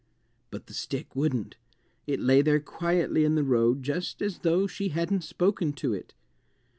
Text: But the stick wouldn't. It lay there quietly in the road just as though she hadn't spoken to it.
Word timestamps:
But 0.49 0.65
the 0.65 0.73
stick 0.73 1.15
wouldn't. 1.15 1.57
It 2.07 2.19
lay 2.19 2.41
there 2.41 2.59
quietly 2.59 3.23
in 3.23 3.35
the 3.35 3.43
road 3.43 3.83
just 3.83 4.19
as 4.23 4.39
though 4.39 4.65
she 4.65 4.89
hadn't 4.89 5.23
spoken 5.23 5.73
to 5.73 5.93
it. 5.93 6.15